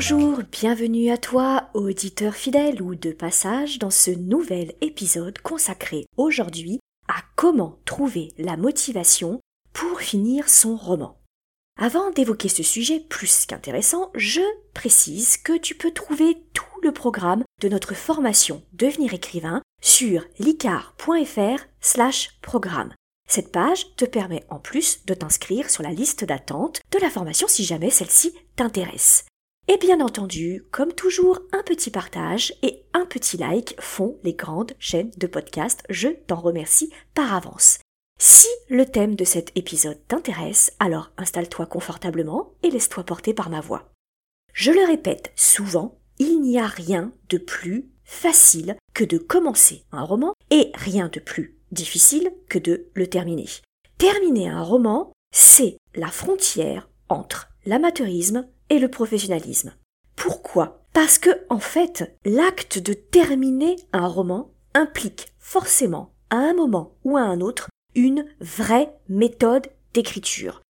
[0.00, 6.78] Bonjour, bienvenue à toi, auditeur fidèle ou de passage dans ce nouvel épisode consacré aujourd'hui
[7.08, 9.40] à comment trouver la motivation
[9.72, 11.18] pour finir son roman.
[11.80, 14.40] Avant d'évoquer ce sujet plus qu'intéressant, je
[14.72, 21.64] précise que tu peux trouver tout le programme de notre formation Devenir écrivain sur licar.fr
[21.80, 22.94] slash programme.
[23.28, 27.48] Cette page te permet en plus de t'inscrire sur la liste d'attente de la formation
[27.48, 29.24] si jamais celle-ci t'intéresse.
[29.70, 34.72] Et bien entendu, comme toujours, un petit partage et un petit like font les grandes
[34.78, 35.82] chaînes de podcast.
[35.90, 37.78] Je t'en remercie par avance.
[38.18, 43.60] Si le thème de cet épisode t'intéresse, alors installe-toi confortablement et laisse-toi porter par ma
[43.60, 43.92] voix.
[44.54, 50.02] Je le répète souvent, il n'y a rien de plus facile que de commencer un
[50.02, 53.50] roman et rien de plus difficile que de le terminer.
[53.98, 59.74] Terminer un roman, c'est la frontière entre l'amateurisme et le professionnalisme.
[60.16, 60.84] Pourquoi?
[60.92, 67.16] Parce que, en fait, l'acte de terminer un roman implique forcément, à un moment ou
[67.16, 70.62] à un autre, une vraie méthode d'écriture.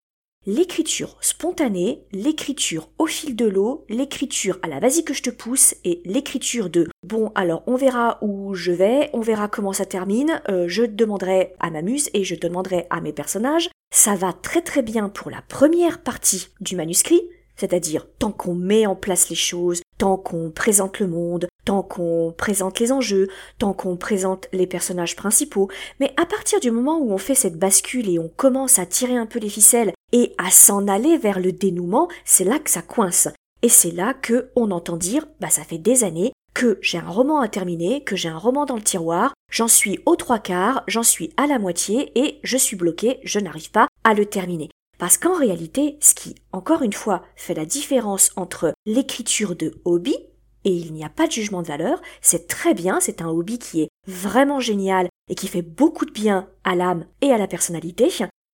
[0.46, 5.76] L'écriture spontanée, l'écriture au fil de l'eau, l'écriture à la vas-y que je te pousse
[5.84, 10.42] et l'écriture de bon alors on verra où je vais, on verra comment ça termine,
[10.48, 13.70] euh, je demanderai à ma muse et je demanderai à mes personnages.
[13.94, 17.22] Ça va très très bien pour la première partie du manuscrit,
[17.58, 22.34] c'est-à-dire tant qu'on met en place les choses, tant qu'on présente le monde, tant qu'on
[22.38, 23.28] présente les enjeux,
[23.60, 25.70] tant qu'on présente les personnages principaux,
[26.00, 29.18] mais à partir du moment où on fait cette bascule et on commence à tirer
[29.18, 32.82] un peu les ficelles et à s'en aller vers le dénouement, c'est là que ça
[32.82, 33.28] coince.
[33.64, 37.10] Et c'est là que on entend dire, bah ça fait des années que j'ai un
[37.10, 40.84] roman à terminer, que j'ai un roman dans le tiroir, j'en suis aux trois quarts,
[40.88, 44.70] j'en suis à la moitié et je suis bloqué, je n'arrive pas à le terminer.
[44.98, 50.16] Parce qu'en réalité, ce qui, encore une fois, fait la différence entre l'écriture de hobby,
[50.64, 53.60] et il n'y a pas de jugement de valeur, c'est très bien, c'est un hobby
[53.60, 57.48] qui est vraiment génial et qui fait beaucoup de bien à l'âme et à la
[57.48, 58.10] personnalité,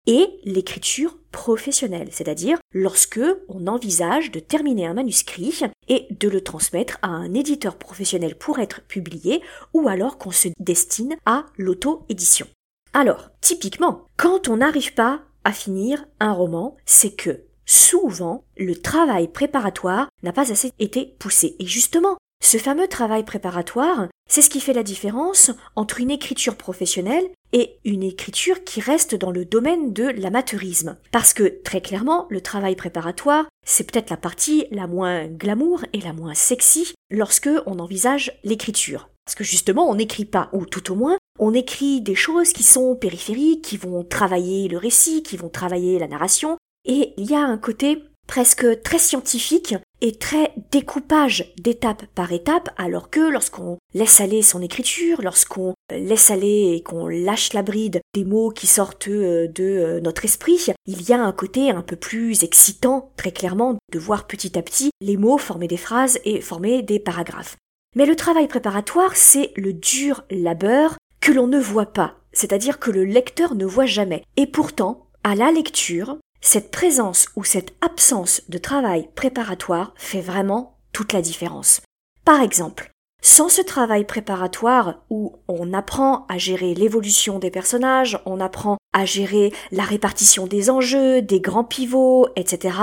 [0.05, 6.97] et l'écriture professionnelle, c'est-à-dire lorsque on envisage de terminer un manuscrit et de le transmettre
[7.01, 9.41] à un éditeur professionnel pour être publié,
[9.73, 12.47] ou alors qu'on se destine à l'auto-édition.
[12.91, 19.27] Alors, typiquement, quand on n'arrive pas à finir un roman, c'est que souvent le travail
[19.27, 21.55] préparatoire n'a pas assez été poussé.
[21.59, 26.55] Et justement, ce fameux travail préparatoire, c'est ce qui fait la différence entre une écriture
[26.55, 30.97] professionnelle et une écriture qui reste dans le domaine de l'amateurisme.
[31.11, 36.01] Parce que très clairement, le travail préparatoire, c'est peut-être la partie la moins glamour et
[36.01, 39.09] la moins sexy lorsque on envisage l'écriture.
[39.25, 42.63] Parce que justement, on n'écrit pas, ou tout au moins, on écrit des choses qui
[42.63, 47.35] sont périphériques, qui vont travailler le récit, qui vont travailler la narration, et il y
[47.35, 53.77] a un côté presque très scientifique et très découpage d'étape par étape, alors que lorsqu'on
[53.93, 58.67] laisse aller son écriture, lorsqu'on laisse aller et qu'on lâche la bride des mots qui
[58.67, 63.11] sortent euh, de euh, notre esprit, il y a un côté un peu plus excitant,
[63.15, 66.99] très clairement, de voir petit à petit les mots former des phrases et former des
[66.99, 67.55] paragraphes.
[67.95, 72.91] Mais le travail préparatoire, c'est le dur labeur que l'on ne voit pas, c'est-à-dire que
[72.91, 74.23] le lecteur ne voit jamais.
[74.35, 80.77] Et pourtant, à la lecture, cette présence ou cette absence de travail préparatoire fait vraiment
[80.91, 81.81] toute la différence.
[82.25, 88.41] Par exemple, sans ce travail préparatoire où on apprend à gérer l'évolution des personnages, on
[88.41, 92.77] apprend à gérer la répartition des enjeux, des grands pivots, etc.,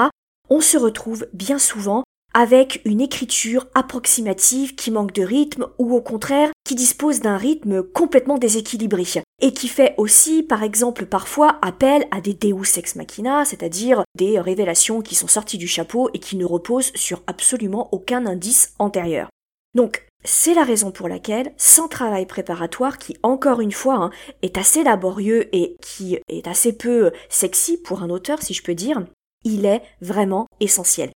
[0.49, 6.01] on se retrouve bien souvent avec une écriture approximative qui manque de rythme ou au
[6.01, 9.05] contraire qui dispose d'un rythme complètement déséquilibré
[9.41, 14.39] et qui fait aussi par exemple parfois appel à des deus ex machina, c'est-à-dire des
[14.39, 19.29] révélations qui sont sorties du chapeau et qui ne reposent sur absolument aucun indice antérieur.
[19.75, 24.11] Donc c'est la raison pour laquelle, sans travail préparatoire, qui encore une fois hein,
[24.43, 28.75] est assez laborieux et qui est assez peu sexy pour un auteur, si je peux
[28.75, 29.03] dire,
[29.45, 31.11] il est vraiment essentiel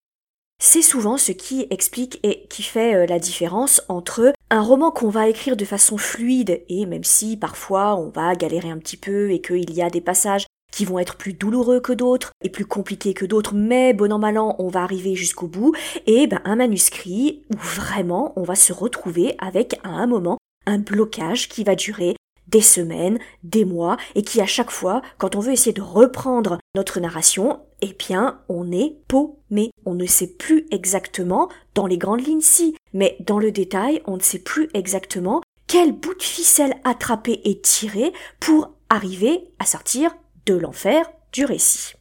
[0.61, 5.09] c'est souvent ce qui explique et qui fait euh, la différence entre un roman qu'on
[5.09, 9.33] va écrire de façon fluide et même si parfois on va galérer un petit peu
[9.33, 12.67] et qu'il y a des passages qui vont être plus douloureux que d'autres et plus
[12.67, 15.75] compliqués que d'autres, mais bon an mal an, on va arriver jusqu'au bout,
[16.07, 20.79] et ben un manuscrit où vraiment on va se retrouver avec à un moment un
[20.79, 22.15] blocage qui va durer
[22.51, 26.59] des semaines, des mois, et qui à chaque fois, quand on veut essayer de reprendre
[26.75, 29.71] notre narration, eh bien, on est paumé.
[29.85, 34.17] On ne sait plus exactement, dans les grandes lignes si, mais dans le détail, on
[34.17, 40.17] ne sait plus exactement quel bout de ficelle attraper et tirer pour arriver à sortir
[40.47, 41.95] de l'enfer du récit.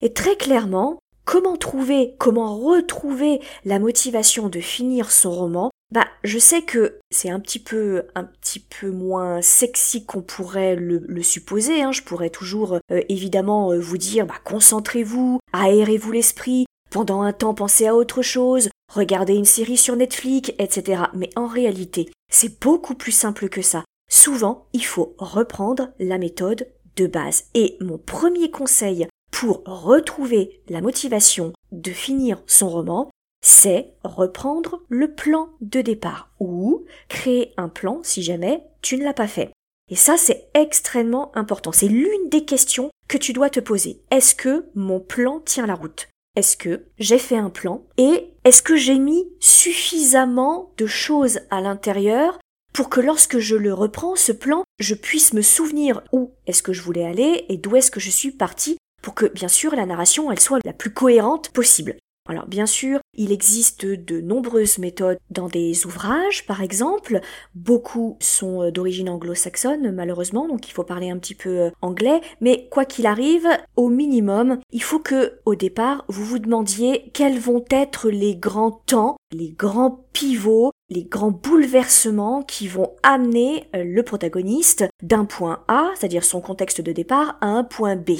[0.00, 6.38] Et très clairement, comment trouver, comment retrouver la motivation de finir son roman bah, je
[6.38, 11.82] sais que c'est un petit peu, un petit peu moins sexy qu'on pourrait le, supposer.
[11.82, 11.92] Hein.
[11.92, 17.54] Je pourrais toujours, euh, évidemment, euh, vous dire, bah, concentrez-vous, aérez-vous l'esprit, pendant un temps
[17.54, 21.04] pensez à autre chose, regardez une série sur Netflix, etc.
[21.14, 23.84] Mais en réalité, c'est beaucoup plus simple que ça.
[24.10, 27.44] Souvent, il faut reprendre la méthode de base.
[27.54, 33.10] Et mon premier conseil pour retrouver la motivation de finir son roman,
[33.48, 39.14] c'est reprendre le plan de départ ou créer un plan si jamais tu ne l'as
[39.14, 39.52] pas fait.
[39.90, 41.72] Et ça, c'est extrêmement important.
[41.72, 44.02] C'est l'une des questions que tu dois te poser.
[44.10, 46.08] Est-ce que mon plan tient la route?
[46.36, 47.86] Est-ce que j'ai fait un plan?
[47.96, 52.38] Et est-ce que j'ai mis suffisamment de choses à l'intérieur
[52.74, 56.74] pour que lorsque je le reprends, ce plan, je puisse me souvenir où est-ce que
[56.74, 59.86] je voulais aller et d'où est-ce que je suis parti pour que, bien sûr, la
[59.86, 61.96] narration, elle soit la plus cohérente possible.
[62.28, 67.20] Alors bien sûr, il existe de nombreuses méthodes dans des ouvrages, par exemple.
[67.54, 72.20] Beaucoup sont euh, d'origine anglo-saxonne, malheureusement, donc il faut parler un petit peu euh, anglais.
[72.42, 77.38] Mais quoi qu'il arrive, au minimum, il faut que, au départ, vous vous demandiez quels
[77.38, 83.84] vont être les grands temps, les grands pivots, les grands bouleversements qui vont amener euh,
[83.84, 88.10] le protagoniste d'un point A, c'est-à-dire son contexte de départ, à un point B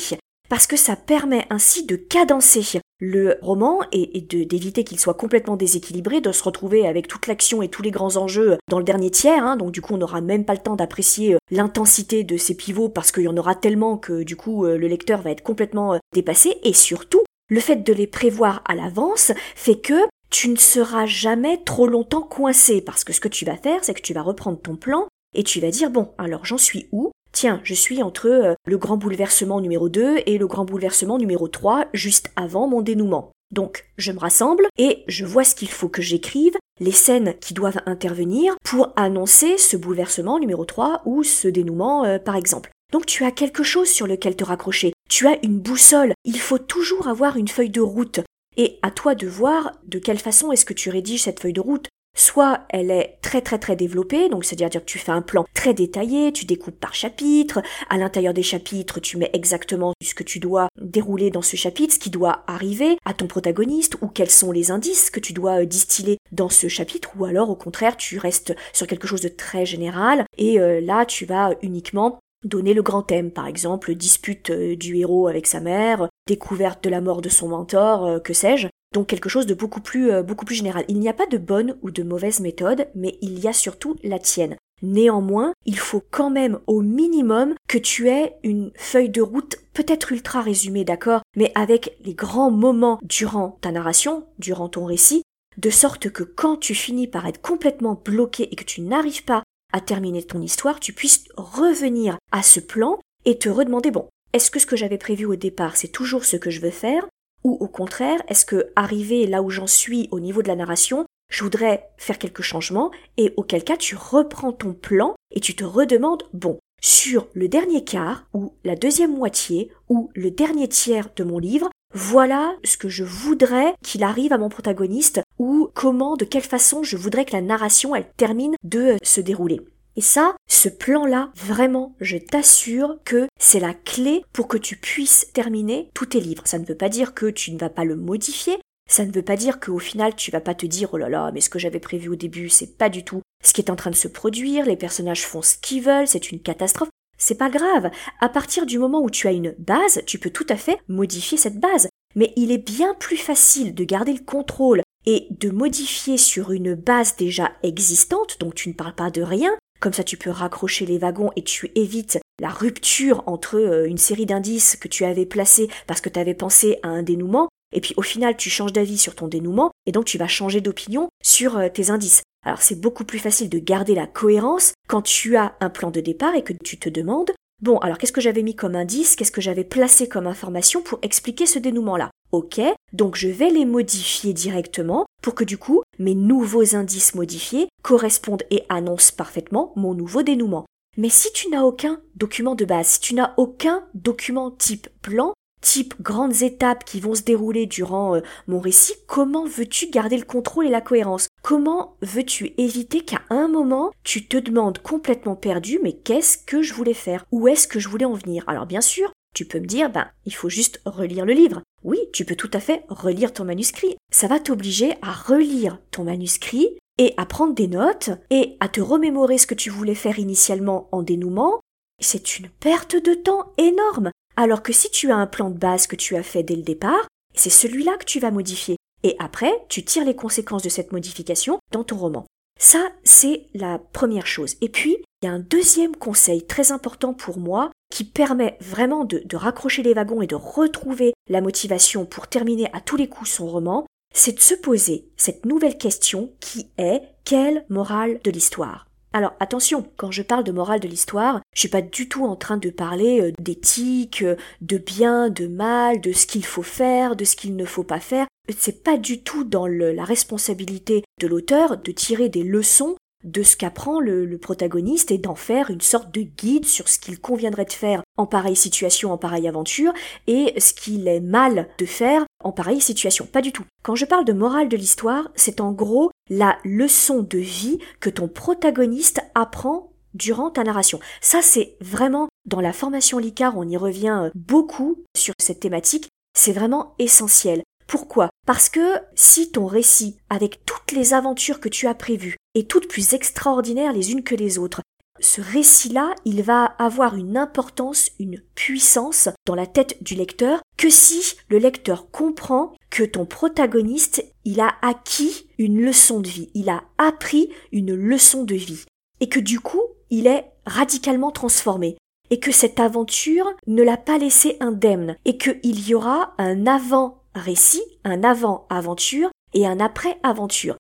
[0.49, 6.21] parce que ça permet ainsi de cadencer le roman et, d'éviter qu'il soit complètement déséquilibré,
[6.21, 9.45] de se retrouver avec toute l'action et tous les grands enjeux dans le dernier tiers,
[9.45, 9.57] hein.
[9.57, 12.89] donc du coup on n'aura même pas le temps d'apprécier euh, l'intensité de ces pivots
[12.89, 15.95] parce qu'il y en aura tellement que du coup euh, le lecteur va être complètement
[15.95, 20.57] euh, dépassé, et surtout le fait de les prévoir à l'avance fait que tu ne
[20.57, 24.13] seras jamais trop longtemps coincé, parce que ce que tu vas faire, c'est que tu
[24.13, 27.13] vas reprendre ton plan et tu vas dire bon alors j'en suis où?
[27.33, 31.49] Tiens, je suis entre euh, le grand bouleversement numéro 2 et le grand bouleversement numéro
[31.49, 33.31] 3, juste avant mon dénouement.
[33.51, 37.55] Donc, je me rassemble et je vois ce qu'il faut que j'écrive, les scènes qui
[37.55, 42.71] doivent intervenir pour annoncer ce bouleversement numéro 3 ou ce dénouement euh, par exemple.
[42.93, 46.59] Donc tu as quelque chose sur lequel te raccrocher, tu as une boussole, il faut
[46.59, 48.21] toujours avoir une feuille de route.
[48.57, 51.61] Et à toi de voir de quelle façon est-ce que tu rédiges cette feuille de
[51.61, 51.89] route.
[52.17, 55.73] Soit elle est très très très développée, donc c'est-à-dire que tu fais un plan très
[55.73, 60.41] détaillé, tu découpes par chapitre, à l'intérieur des chapitres tu mets exactement ce que tu
[60.41, 64.53] dois dérouler dans ce chapitre, ce qui doit arriver à ton protagoniste, ou quels sont
[64.53, 68.19] les indices que tu dois euh, distiller dans ce chapitre, ou alors au contraire tu
[68.19, 72.83] restes sur quelque chose de très général, et euh, là tu vas uniquement donner le
[72.83, 77.23] grand thème, par exemple dispute euh, du héros avec sa mère, découverte de la mort
[77.23, 80.85] de son mentor, que sais-je, donc quelque chose de beaucoup plus, euh, beaucoup plus général.
[80.89, 83.97] Il n'y a pas de bonne ou de mauvaise méthode, mais il y a surtout
[84.03, 84.57] la tienne.
[84.81, 90.13] Néanmoins, il faut quand même au minimum que tu aies une feuille de route peut-être
[90.13, 95.23] ultra résumée, d'accord, mais avec les grands moments durant ta narration, durant ton récit,
[95.57, 99.43] de sorte que quand tu finis par être complètement bloqué et que tu n'arrives pas
[99.73, 104.51] à terminer ton histoire, tu puisses revenir à ce plan et te redemander, bon, est-ce
[104.51, 107.07] que ce que j'avais prévu au départ, c'est toujours ce que je veux faire?
[107.45, 111.07] Ou au contraire, est-ce que arrivé là où j'en suis au niveau de la narration,
[111.31, 115.65] je voudrais faire quelques changements et auquel cas tu reprends ton plan et tu te
[115.65, 121.25] redemandes bon, sur le dernier quart ou la deuxième moitié ou le dernier tiers de
[121.25, 126.25] mon livre, voilà ce que je voudrais qu'il arrive à mon protagoniste ou comment, de
[126.25, 129.61] quelle façon je voudrais que la narration elle termine de se dérouler.
[129.99, 135.27] Et ça, ce plan-là, vraiment, je t'assure que c'est la clé pour que tu puisses
[135.35, 136.45] terminer tous tes livres.
[136.47, 139.25] Ça ne veut pas dire que tu ne vas pas le modifier, ça ne veut
[139.25, 141.59] pas dire qu'au final tu vas pas te dire oh là là, mais ce que
[141.59, 144.07] j'avais prévu au début, c'est pas du tout ce qui est en train de se
[144.07, 146.91] produire, les personnages font ce qu'ils veulent, c'est une catastrophe.
[147.19, 147.91] C'est pas grave.
[148.21, 151.39] À partir du moment où tu as une base, tu peux tout à fait modifier
[151.39, 151.89] cette base.
[152.15, 156.75] Mais il est bien plus facile de garder le contrôle et de modifier sur une
[156.75, 160.87] base déjà existante, donc tu ne parles pas de rien, comme ça, tu peux raccrocher
[160.87, 165.27] les wagons et tu évites la rupture entre euh, une série d'indices que tu avais
[165.27, 168.73] placés parce que tu avais pensé à un dénouement, et puis au final, tu changes
[168.73, 172.23] d'avis sur ton dénouement, et donc tu vas changer d'opinion sur euh, tes indices.
[172.45, 176.01] Alors c'est beaucoup plus facile de garder la cohérence quand tu as un plan de
[176.01, 179.33] départ et que tu te demandes Bon, alors qu'est-ce que j'avais mis comme indice, qu'est-ce
[179.33, 182.09] que j'avais placé comme information pour expliquer ce dénouement-là?
[182.31, 182.61] Ok,
[182.93, 188.43] donc je vais les modifier directement pour que du coup mes nouveaux indices modifiés correspondent
[188.51, 190.67] et annoncent parfaitement mon nouveau dénouement.
[190.99, 195.33] Mais si tu n'as aucun document de base, si tu n'as aucun document type plan,
[195.63, 200.25] type grandes étapes qui vont se dérouler durant euh, mon récit, comment veux-tu garder le
[200.25, 201.29] contrôle et la cohérence?
[201.43, 206.75] Comment veux-tu éviter qu'à un moment tu te demandes complètement perdu mais qu'est-ce que je
[206.75, 207.25] voulais faire?
[207.33, 208.45] Où est-ce que je voulais en venir?
[208.47, 211.63] Alors bien sûr, tu peux me dire ben il faut juste relire le livre.
[211.85, 213.97] Oui, tu peux tout à fait relire ton manuscrit.
[214.13, 218.81] Ça va t'obliger à relire ton manuscrit et à prendre des notes et à te
[218.81, 221.61] remémorer ce que tu voulais faire initialement en dénouement.
[222.03, 224.11] C'est une perte de temps énorme.
[224.37, 226.63] Alors que si tu as un plan de base que tu as fait dès le
[226.63, 228.77] départ, c'est celui-là que tu vas modifier.
[229.05, 232.27] Et après, tu tires les conséquences de cette modification dans ton roman.
[232.59, 234.57] Ça, c'est la première chose.
[234.63, 239.05] Et puis, il y a un deuxième conseil très important pour moi qui permet vraiment
[239.05, 243.31] de, raccrocher les wagons et de retrouver la motivation pour terminer à tous les coups
[243.31, 248.87] son roman, c'est de se poser cette nouvelle question qui est quelle morale de l'histoire?
[249.13, 252.37] Alors attention, quand je parle de morale de l'histoire, je suis pas du tout en
[252.37, 257.17] train de parler euh, d'éthique, euh, de bien, de mal, de ce qu'il faut faire,
[257.17, 258.27] de ce qu'il ne faut pas faire.
[258.57, 262.97] C'est pas du tout dans la responsabilité de l'auteur de tirer des leçons
[263.31, 267.21] de ce qu'apprend le, protagoniste et d'en faire une sorte de guide sur ce qu'il
[267.21, 269.93] conviendrait de faire en pareille situation, en pareille aventure,
[270.27, 273.27] et ce qu'il est mal de faire en pareille situation.
[273.27, 273.65] Pas du tout.
[273.83, 278.11] Quand je parle de morale de l'histoire, c'est en gros la leçon de vie que
[278.11, 281.01] ton protagoniste apprend durant ta narration.
[281.21, 286.53] Ça, c'est vraiment, dans la formation LICAR, on y revient beaucoup sur cette thématique, c'est
[286.53, 287.63] vraiment essentiel.
[287.89, 288.29] Pourquoi?
[288.47, 292.89] Parce que si ton récit, avec toutes les aventures que tu as prévues, est toutes
[292.89, 294.83] plus extraordinaires les unes que les autres,
[295.21, 300.91] ce récit-là, il va avoir une importance, une puissance dans la tête du lecteur que
[300.91, 306.69] si le lecteur comprend que ton protagoniste, il a acquis une leçon de vie, il
[306.69, 308.85] a appris une leçon de vie,
[309.21, 311.97] et que du coup, il est radicalement transformé,
[312.31, 317.25] et que cette aventure ne l'a pas laissé indemne, et qu'il y aura un avant
[317.35, 320.77] récit, un avant-aventure et un après-aventure.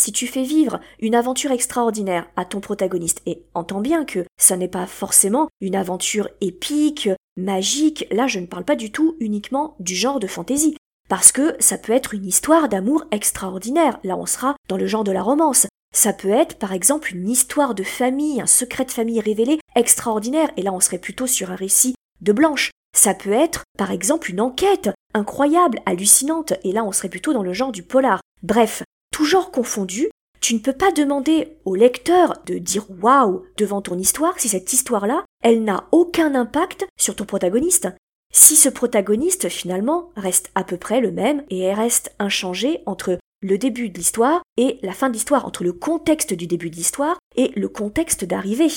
[0.00, 4.56] Si tu fais vivre une aventure extraordinaire à ton protagoniste, et entends bien que ça
[4.56, 9.76] n'est pas forcément une aventure épique, magique, là je ne parle pas du tout uniquement
[9.78, 10.74] du genre de fantaisie,
[11.10, 15.04] parce que ça peut être une histoire d'amour extraordinaire, là on sera dans le genre
[15.04, 15.66] de la romance.
[15.94, 20.50] Ça peut être par exemple une histoire de famille, un secret de famille révélé extraordinaire,
[20.56, 22.70] et là on serait plutôt sur un récit de Blanche.
[22.96, 27.42] Ça peut être, par exemple, une enquête incroyable, hallucinante, et là on serait plutôt dans
[27.42, 28.22] le genre du polar.
[28.42, 28.82] Bref,
[29.20, 30.08] tout genre confondu,
[30.40, 34.72] tu ne peux pas demander au lecteur de dire waouh devant ton histoire si cette
[34.72, 37.88] histoire-là, elle n'a aucun impact sur ton protagoniste.
[38.32, 43.58] Si ce protagoniste, finalement, reste à peu près le même et reste inchangé entre le
[43.58, 47.18] début de l'histoire et la fin de l'histoire, entre le contexte du début de l'histoire
[47.36, 48.68] et le contexte d'arrivée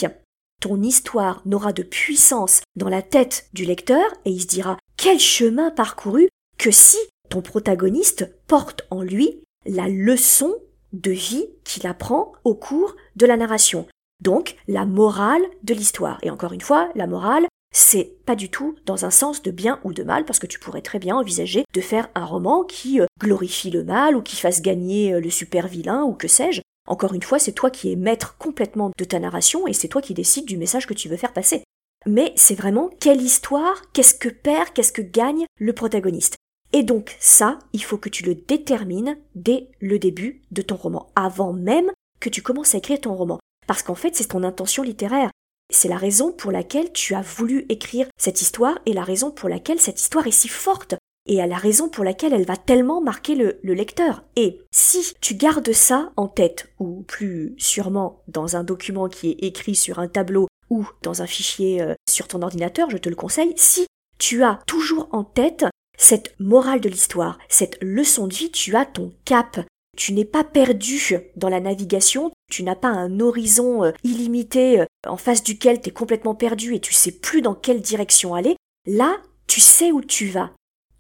[0.60, 5.22] ton histoire n'aura de puissance dans la tête du lecteur et il se dira quel
[5.22, 6.98] chemin parcouru que si
[7.30, 10.54] ton protagoniste porte en lui la leçon
[10.94, 13.88] de vie qu'il apprend au cours de la narration.
[14.22, 16.20] Donc la morale de l'histoire.
[16.24, 19.80] Et encore une fois, la morale, c'est pas du tout dans un sens de bien
[19.84, 23.02] ou de mal, parce que tu pourrais très bien envisager de faire un roman qui
[23.02, 26.62] euh, glorifie le mal ou qui fasse gagner euh, le super vilain ou que sais-je.
[26.88, 30.02] Encore une fois, c'est toi qui es maître complètement de ta narration et c'est toi
[30.02, 31.64] qui décides du message que tu veux faire passer.
[32.06, 36.36] Mais c'est vraiment quelle histoire, qu'est-ce que perd, qu'est-ce que gagne le protagoniste.
[36.74, 41.08] Et donc ça, il faut que tu le détermines dès le début de ton roman,
[41.16, 43.40] avant même que tu commences à écrire ton roman.
[43.68, 45.30] Parce qu'en fait, c'est ton intention littéraire.
[45.72, 49.50] C'est la raison pour laquelle tu as voulu écrire cette histoire et la raison pour
[49.50, 53.02] laquelle cette histoire est si forte et à la raison pour laquelle elle va tellement
[53.02, 54.24] marquer le, lecteur.
[54.36, 59.44] Et si tu gardes ça en tête, ou plus sûrement dans un document qui est
[59.44, 63.16] écrit sur un tableau ou dans un fichier euh, sur ton ordinateur, je te le
[63.16, 63.86] conseille, si
[64.18, 65.66] tu as toujours en tête
[65.98, 69.60] cette morale de l'histoire, cette leçon de vie, tu as ton cap.
[69.96, 74.86] Tu n'es pas perdu dans la navigation, tu n'as pas un horizon euh, illimité euh,
[75.08, 78.56] en face duquel tu es complètement perdu et tu sais plus dans quelle direction aller.
[78.88, 80.52] Là, tu sais où tu vas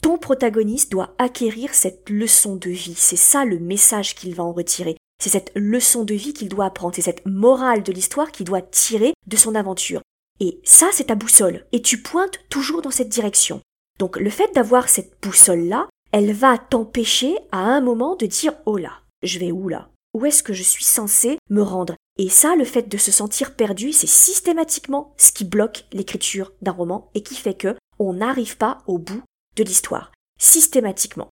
[0.04, 2.94] ton protagoniste doit acquérir cette leçon de vie.
[2.94, 4.98] C'est ça le message qu'il va en retirer.
[5.24, 6.94] C'est cette leçon de vie qu'il doit apprendre.
[6.94, 10.02] C'est cette morale de l'histoire qu'il doit tirer de son aventure.
[10.42, 11.66] Et ça, c'est ta boussole.
[11.72, 13.62] Et tu pointes toujours dans cette direction.
[14.00, 18.78] Donc le fait d'avoir cette boussole-là, elle va t'empêcher à un moment de dire Oh
[18.78, 19.90] là, je vais où là?
[20.14, 21.96] Où est-ce que je suis censé me rendre?
[22.18, 26.72] Et ça, le fait de se sentir perdu, c'est systématiquement ce qui bloque l'écriture d'un
[26.72, 29.24] roman et qui fait que on n'arrive pas au bout
[29.56, 31.30] de l'histoire, systématiquement.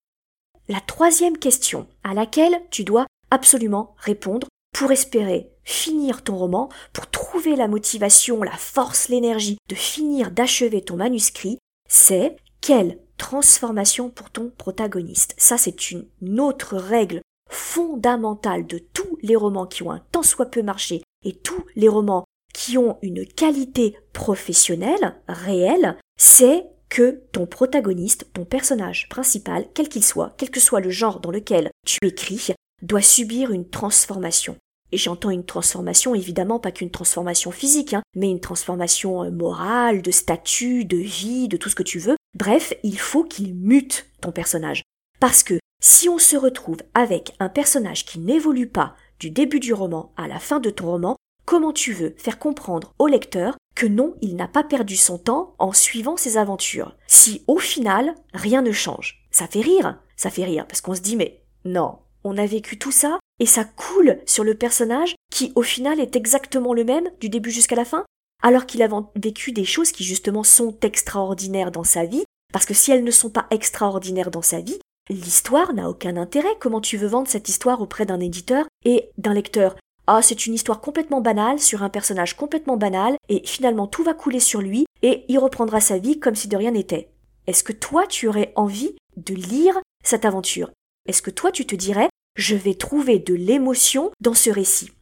[0.69, 7.11] La troisième question à laquelle tu dois absolument répondre pour espérer finir ton roman, pour
[7.11, 14.31] trouver la motivation, la force, l'énergie de finir, d'achever ton manuscrit, c'est quelle transformation pour
[14.31, 15.35] ton protagoniste.
[15.37, 20.47] Ça, c'est une autre règle fondamentale de tous les romans qui ont un tant soit
[20.47, 22.25] peu marché et tous les romans
[22.55, 30.05] qui ont une qualité professionnelle réelle, c'est que ton protagoniste, ton personnage principal, quel qu'il
[30.05, 32.49] soit, quel que soit le genre dans lequel tu écris,
[32.83, 34.57] doit subir une transformation.
[34.93, 40.03] Et j'entends une transformation, évidemment pas qu'une transformation physique, hein, mais une transformation euh, morale,
[40.03, 42.17] de statut, de vie, de tout ce que tu veux.
[42.35, 44.83] Bref, il faut qu'il mute ton personnage.
[45.19, 49.73] Parce que si on se retrouve avec un personnage qui n'évolue pas du début du
[49.73, 53.87] roman à la fin de ton roman, comment tu veux faire comprendre au lecteur que
[53.87, 58.63] non, il n'a pas perdu son temps en suivant ses aventures, si au final rien
[58.63, 59.27] ne change?
[59.31, 62.79] Ça fait rire, ça fait rire, parce qu'on se dit mais non, on a vécu
[62.79, 67.11] tout ça, et ça coule sur le personnage qui au final est exactement le même
[67.21, 68.05] du début jusqu'à la fin,
[68.43, 72.75] alors qu'il a vécu des choses qui justement sont extraordinaires dans sa vie, parce que
[72.75, 74.79] si elles ne sont pas extraordinaires dans sa vie,
[75.09, 76.57] l'histoire n'a aucun intérêt.
[76.61, 79.77] Comment tu veux vendre cette histoire auprès d'un éditeur et d'un lecteur?
[80.07, 84.15] Ah, c'est une histoire complètement banale sur un personnage complètement banal, et finalement tout va
[84.15, 87.13] couler sur lui, et il reprendra sa vie comme si de rien n'était.
[87.47, 90.71] Est-ce que toi tu aurais envie de lire cette aventure?
[91.07, 94.93] Est-ce que toi tu te dirais je vais trouver de l'émotion dans ce récit?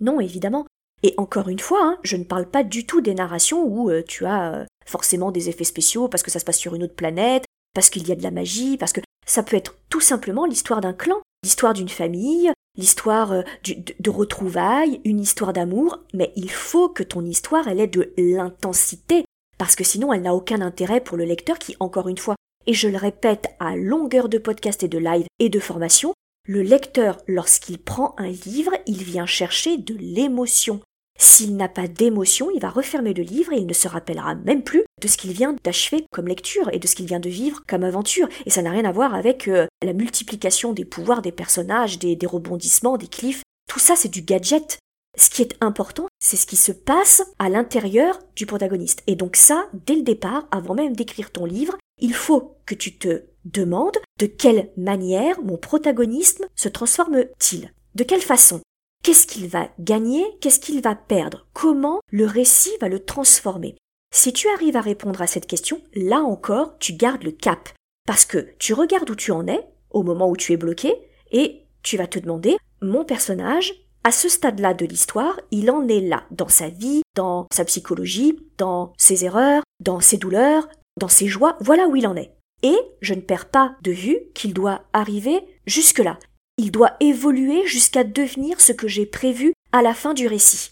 [0.00, 0.66] Non, évidemment.
[1.02, 4.02] Et encore une fois, hein, je ne parle pas du tout des narrations où euh,
[4.06, 6.94] tu as euh, forcément des effets spéciaux parce que ça se passe sur une autre
[6.94, 10.46] planète, parce qu'il y a de la magie, parce que ça peut être tout simplement
[10.46, 16.50] l'histoire d'un clan, l'histoire d'une famille, l'histoire euh, de, retrouvailles, une histoire d'amour, mais il
[16.50, 19.24] faut que ton histoire elle ait de l'intensité,
[19.58, 22.36] parce que sinon elle n'a aucun intérêt pour le lecteur qui, encore une fois,
[22.66, 26.12] et je le répète à longueur de podcast et de live et de formation,
[26.48, 30.80] le lecteur, lorsqu'il prend un livre, il vient chercher de l'émotion.
[31.20, 34.62] S'il n'a pas d'émotion, il va refermer le livre et il ne se rappellera même
[34.62, 37.60] plus de ce qu'il vient d'achever comme lecture et de ce qu'il vient de vivre
[37.68, 38.28] comme aventure.
[38.46, 42.16] Et ça n'a rien à voir avec euh, la multiplication des pouvoirs des personnages, des,
[42.16, 43.42] des rebondissements, des cliffs.
[43.68, 44.78] Tout ça, c'est du gadget.
[45.18, 49.02] Ce qui est important, c'est ce qui se passe à l'intérieur du protagoniste.
[49.06, 52.96] Et donc ça, dès le départ, avant même d'écrire ton livre, il faut que tu
[52.96, 57.72] te demandes de quelle manière mon protagonisme se transforme-t-il?
[57.94, 58.60] De quelle façon?
[59.02, 60.24] Qu'est-ce qu'il va gagner?
[60.40, 61.46] Qu'est-ce qu'il va perdre?
[61.52, 63.76] Comment le récit va le transformer?
[64.14, 67.68] Si tu arrives à répondre à cette question, là encore, tu gardes le cap.
[68.06, 70.94] Parce que tu regardes où tu en es, au moment où tu es bloqué,
[71.30, 76.00] et tu vas te demander, mon personnage, à ce stade-là de l'histoire, il en est
[76.00, 81.26] là, dans sa vie, dans sa psychologie, dans ses erreurs, dans ses douleurs, dans ses
[81.26, 82.32] joies, voilà où il en est.
[82.62, 86.18] Et je ne perds pas de vue qu'il doit arriver jusque-là.
[86.56, 90.70] Il doit évoluer jusqu'à devenir ce que j'ai prévu à la fin du récit.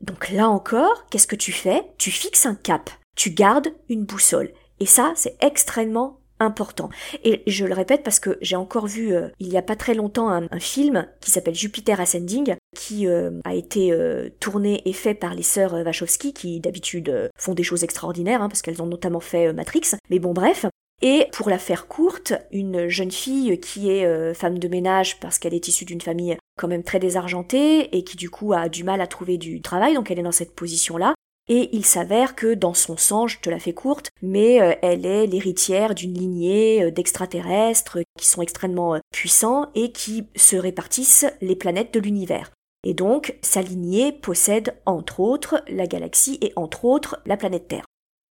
[0.00, 1.82] Donc là encore, qu'est-ce que tu fais?
[1.98, 4.52] Tu fixes un cap, tu gardes une boussole.
[4.80, 6.88] Et ça, c'est extrêmement important.
[7.24, 9.94] Et je le répète parce que j'ai encore vu euh, il y a pas très
[9.94, 15.14] longtemps un, film qui s'appelle Jupiter Ascending qui euh, a été euh, tourné et fait
[15.14, 19.20] par les sœurs Wachowski qui d'habitude font des choses extraordinaires hein, parce qu'elles ont notamment
[19.20, 19.96] fait Matrix.
[20.10, 20.66] Mais bon bref,
[21.00, 25.38] et pour la faire courte, une jeune fille qui est euh, femme de ménage parce
[25.38, 28.82] qu'elle est issue d'une famille quand même très désargentée et qui du coup a du
[28.82, 31.14] mal à trouver du travail, donc elle est dans cette position-là.
[31.50, 35.06] Et il s'avère que dans son sang, je te la fais courte, mais euh, elle
[35.06, 41.56] est l'héritière d'une lignée euh, d'extraterrestres qui sont extrêmement puissants et qui se répartissent les
[41.56, 42.50] planètes de l'univers.
[42.84, 47.84] Et donc, sa lignée possède entre autres la galaxie et entre autres la planète Terre.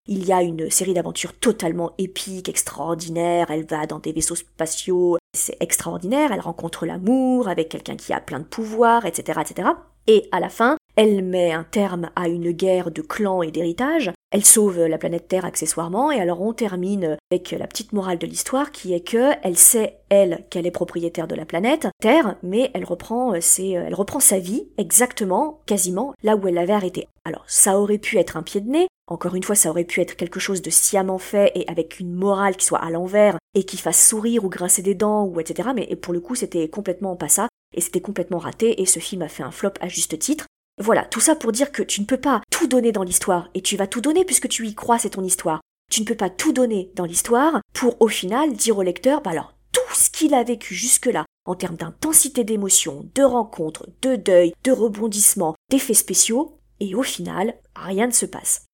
[0.08, 3.52] Il y a une série d'aventures totalement épiques, extraordinaires.
[3.52, 6.32] Elle va dans des vaisseaux spatiaux, c'est extraordinaire.
[6.32, 9.70] Elle rencontre l'amour avec quelqu'un qui a plein de pouvoirs, etc., etc.
[10.08, 14.12] Et à la fin, elle met un terme à une guerre de clans et d'héritage.
[14.32, 16.12] Elle sauve la planète Terre accessoirement.
[16.12, 20.00] Et alors on termine avec la petite morale de l'histoire qui est que elle sait
[20.10, 24.40] elle qu'elle est propriétaire de la planète Terre, mais elle reprend ses, elle reprend sa
[24.40, 27.08] vie exactement, quasiment là où elle l'avait arrêté.
[27.24, 30.02] Alors ça aurait pu être un pied de nez, encore une fois, ça aurait pu
[30.02, 33.64] être quelque chose de sciemment fait et avec une morale qui soit à l'envers et
[33.64, 35.70] qui fasse sourire ou grincer des dents ou etc.
[35.74, 39.22] Mais pour le coup, c'était complètement pas ça et c'était complètement raté et ce film
[39.22, 40.46] a fait un flop à juste titre.
[40.80, 43.62] Voilà, tout ça pour dire que tu ne peux pas tout donner dans l'histoire et
[43.62, 45.62] tu vas tout donner puisque tu y crois, c'est ton histoire.
[45.92, 49.32] Tu ne peux pas tout donner dans l'histoire pour au final dire au lecteur, bah
[49.32, 54.54] alors tout ce qu'il a vécu jusque-là en termes d'intensité d'émotion, de rencontres, de deuil,
[54.64, 58.66] de rebondissements, d'effets spéciaux, et au final, rien ne se passe.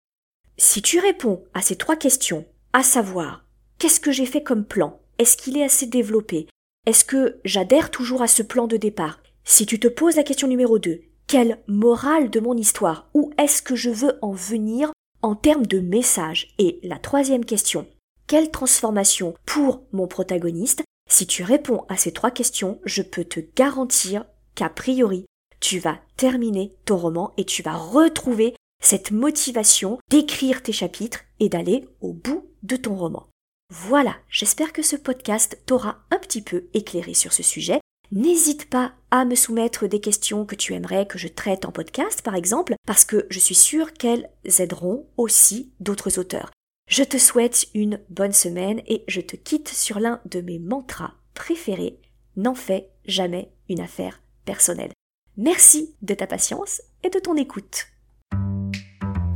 [0.57, 3.45] Si tu réponds à ces trois questions, à savoir
[3.77, 4.99] qu'est-ce que j'ai fait comme plan?
[5.19, 6.47] Est-ce qu'il est assez développé?
[6.85, 9.21] Est-ce que j'adhère toujours à ce plan de départ?
[9.45, 11.01] Si tu te poses la question numéro 2,
[11.33, 14.91] Quelle morale de mon histoire Où est-ce que je veux en venir
[15.23, 16.53] en termes de message?
[16.59, 17.87] Et la troisième question,
[18.27, 20.83] quelle transformation pour mon protagoniste?
[21.09, 25.25] Si tu réponds à ces trois questions, je peux te garantir qu'a priori,
[25.59, 31.49] tu vas terminer ton roman et tu vas retrouver cette motivation d'écrire tes chapitres et
[31.49, 33.27] d'aller au bout de ton roman.
[33.71, 37.79] Voilà, j'espère que ce podcast t'aura un petit peu éclairé sur ce sujet.
[38.15, 42.21] N'hésite pas à me soumettre des questions que tu aimerais que je traite en podcast,
[42.21, 46.51] par exemple, parce que je suis sûre qu'elles aideront aussi d'autres auteurs.
[46.87, 51.13] Je te souhaite une bonne semaine et je te quitte sur l'un de mes mantras
[51.33, 51.99] préférés.
[52.35, 54.91] N'en fais jamais une affaire personnelle.
[55.35, 57.87] Merci de ta patience et de ton écoute.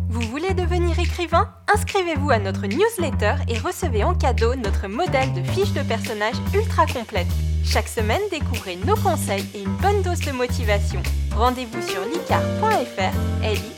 [0.08, 1.52] Vous voulez devenir écrivain?
[1.74, 6.86] Inscrivez-vous à notre newsletter et recevez en cadeau notre modèle de fiche de personnage ultra
[6.86, 7.26] complète.
[7.70, 11.04] Chaque semaine, découvrez nos conseils et une bonne dose de motivation.
[11.36, 13.78] Rendez-vous sur licar.fr, l e.